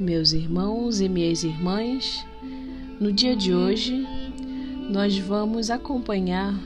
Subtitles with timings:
[0.00, 2.24] meus irmãos e minhas irmãs.
[2.98, 4.06] No dia de hoje,
[4.90, 6.58] nós vamos acompanhar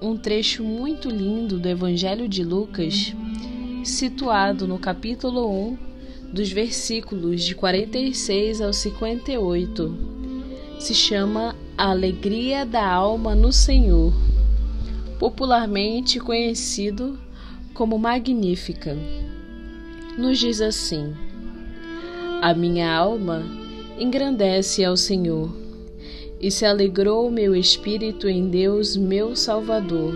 [0.00, 3.12] um trecho muito lindo do Evangelho de Lucas,
[3.82, 5.78] situado no capítulo 1,
[6.32, 9.98] dos versículos de 46 ao 58.
[10.78, 14.14] Se chama A Alegria da Alma no Senhor,
[15.18, 17.18] popularmente conhecido
[17.72, 18.96] como Magnífica.
[20.16, 21.12] Nos diz assim:
[22.44, 23.42] A minha alma
[23.98, 25.50] engrandece ao Senhor
[26.38, 30.12] e se alegrou meu espírito em Deus, meu Salvador,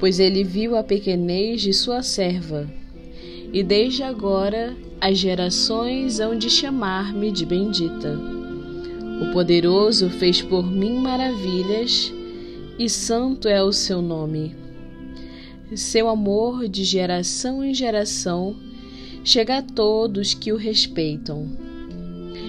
[0.00, 2.66] pois ele viu a pequenez de sua serva,
[3.52, 8.18] e desde agora as gerações hão de chamar-me de bendita.
[9.20, 12.10] O poderoso fez por mim maravilhas,
[12.78, 14.56] e santo é o seu nome.
[15.74, 18.56] Seu amor de geração em geração
[19.28, 21.46] chega a todos que o respeitam.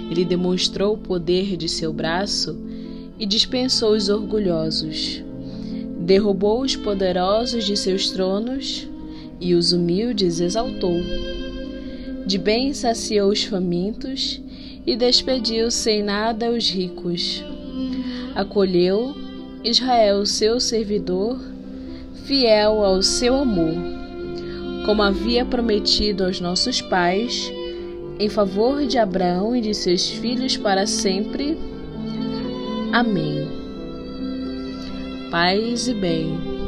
[0.09, 2.58] Ele demonstrou o poder de seu braço
[3.19, 5.22] e dispensou os orgulhosos.
[6.00, 8.88] Derrubou os poderosos de seus tronos
[9.41, 10.95] e os humildes exaltou.
[12.25, 14.41] De bem saciou os famintos
[14.88, 17.44] e despediu sem nada os ricos.
[18.33, 19.13] Acolheu
[19.66, 21.38] Israel, seu servidor,
[22.23, 23.98] fiel ao seu amor,
[24.90, 27.54] como havia prometido aos nossos pais,
[28.18, 31.56] em favor de Abraão e de seus filhos para sempre
[32.92, 33.48] Amém.
[35.30, 36.59] Paz e bem.